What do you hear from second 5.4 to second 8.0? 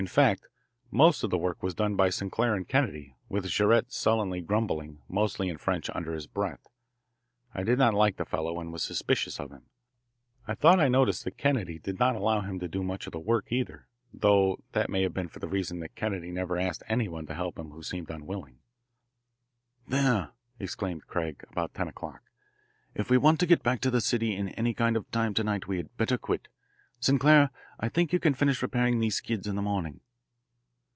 in French under his breath. I did not